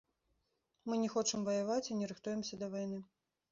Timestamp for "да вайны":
2.65-2.99